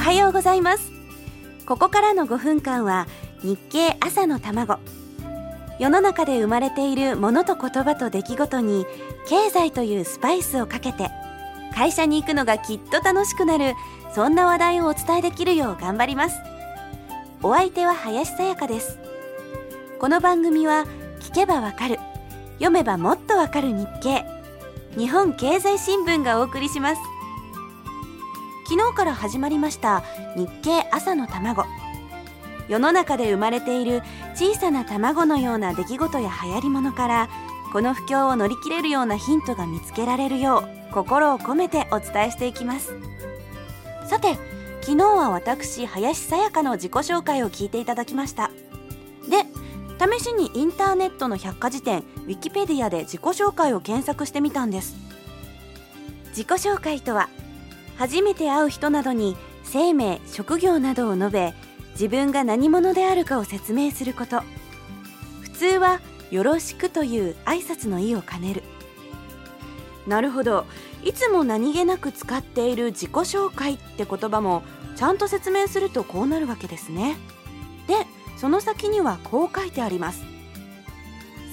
[0.00, 0.90] はようございます。
[1.66, 3.06] ここからの5分間は
[3.42, 4.78] 日経朝の卵。
[5.78, 8.86] 世の中で生まれているものと言葉と出来事に
[9.28, 11.10] 経済というスパイスをかけて
[11.74, 13.74] 会社に行くのがきっと楽しくなる
[14.14, 16.36] そんな話題をお伝えできるよう頑張ります。
[17.42, 18.98] お相手は林さやかです。
[19.98, 20.86] この番組は
[21.20, 21.98] 聞けばわかる
[22.54, 24.24] 読めばもっとわかる日経
[24.96, 27.19] 日本経済新聞がお送りします。
[28.70, 30.04] 昨日から始まりました
[30.36, 31.64] 日経朝の卵。
[32.68, 34.00] 世の中で生まれている
[34.36, 37.28] 小さな卵のような出来事や流行り物から
[37.72, 40.58] この不況を乗り切れるようなヒントが見つけられるよ
[40.90, 42.94] う心を込めてお伝えしていきます。
[44.06, 44.38] さて
[44.82, 48.52] 昨日は私林さやかの自己紹介を聞いていただきました。
[49.28, 49.46] で
[49.98, 54.94] 試しにインターネットの百科事典ウィキペディアで自己紹介を検索してみたんです。
[56.28, 57.28] 自己紹介とは
[58.00, 61.54] 初めて会う人などに生命職業などを述べ
[61.90, 64.40] 自分が何者であるかを説明すること。
[65.42, 66.00] 普通は
[66.32, 68.62] 「よろしく」という挨拶の意を兼ねる。
[70.06, 70.64] なるほど。
[71.04, 74.62] いつも何気なく使っている自己紹介って言葉も
[74.96, 77.18] ちゃんと説明するとこうなるわけですね。
[77.86, 78.06] で
[78.38, 80.22] その先にはこう書いてあります。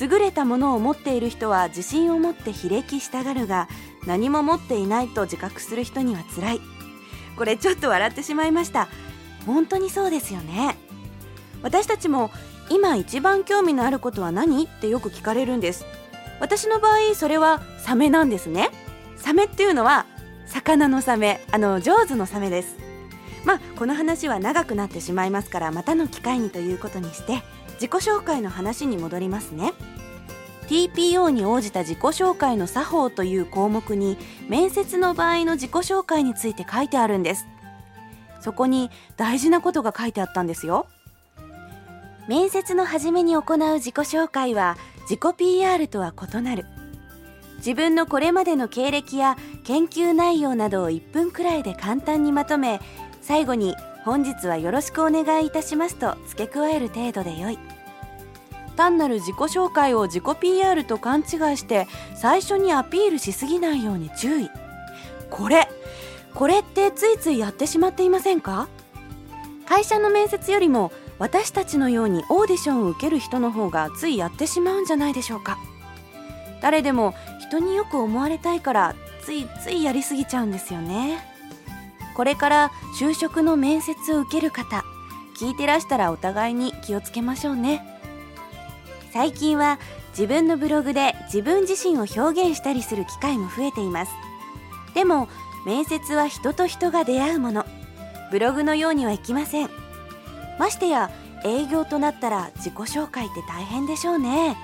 [0.00, 3.68] 優れたものを持っている人は自信を持って非歴したがるが
[4.06, 6.60] 何も持っていないと自覚する人には辛い。
[7.36, 8.88] これちょっと笑ってしまいました。
[9.46, 10.76] 本当にそうですよね。
[11.62, 12.30] 私たちも
[12.68, 15.84] 今一番興味のあることは何ってよく聞かれるんです。
[16.40, 18.70] 私の場合それはサメなんですね。
[19.16, 20.06] サメっていうのは
[20.46, 22.76] 魚のサメあの上手のサメです。
[23.44, 27.42] まあこの話は長くなってしまいますからまたの機会にということにして
[27.74, 29.72] 自己紹介の話に戻りますね。
[30.72, 34.16] TPO に応じた自己紹介の作法という項目に
[34.48, 37.46] 面接の場合の自己紹介について書いてあるんです。
[38.40, 40.86] そこに大事なことが書いてあったんですよ。
[42.26, 46.64] 面接の初めに行う自己紹介は自己 PR とは異なる。
[47.58, 52.80] 自分のこれまでの経歴や研究内容などを1分くらいで簡単にまとめ
[53.20, 57.81] 最後に「本日はよろしくお願いいたします」と付け加える程度でよい。
[58.82, 61.26] 単なる自己紹介を自己 PR と勘違い
[61.56, 64.50] して最初にアピールしすぎないように注意。
[65.30, 65.68] これ
[66.34, 68.68] これってついついやってしまっていませんか？
[69.68, 70.90] 会社の面接よりも
[71.20, 75.58] 私たちのようにオーディションを受ける人の方がついやってしまうんじゃないでしょうか？
[76.60, 81.20] 誰でも人によく思われたいからついついやりすぎちゃうんですよね。
[82.16, 84.82] これから就職の面接を受ける方
[85.38, 87.88] 聞いてらしたらお互いに気をつけましょうね。
[89.12, 89.78] 最近は
[90.10, 94.12] 自分のブログで自分自身を表現したりする機会も増えています。
[94.94, 95.28] でも
[95.66, 97.66] 面接は人と人が出会うもの。
[98.30, 99.70] ブログのようにはいきません。
[100.58, 101.10] ましてや
[101.44, 104.56] 営業となったら自己紹介って大変でしょうね。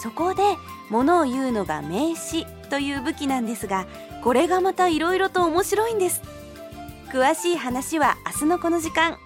[0.00, 0.42] そこで
[0.88, 3.86] 物を言うのが名詞という武器なんですが
[4.22, 6.22] これがまた色々と面白いんです。
[7.12, 9.18] 詳しい話は明日のこの時間。